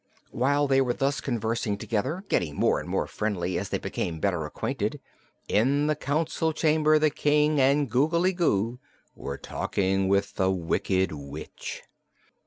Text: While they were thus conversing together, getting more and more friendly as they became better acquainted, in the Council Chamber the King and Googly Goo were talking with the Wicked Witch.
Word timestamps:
While 0.31 0.67
they 0.67 0.81
were 0.81 0.95
thus 0.95 1.21
conversing 1.21 1.77
together, 1.77 2.23
getting 2.27 2.55
more 2.55 2.79
and 2.79 2.89
more 2.89 3.05
friendly 3.05 3.59
as 3.59 3.69
they 3.69 3.77
became 3.77 4.19
better 4.19 4.47
acquainted, 4.47 4.99
in 5.47 5.85
the 5.85 5.95
Council 5.95 6.53
Chamber 6.53 6.97
the 6.97 7.11
King 7.11 7.59
and 7.61 7.87
Googly 7.87 8.33
Goo 8.33 8.79
were 9.13 9.37
talking 9.37 10.07
with 10.07 10.37
the 10.37 10.49
Wicked 10.49 11.11
Witch. 11.11 11.83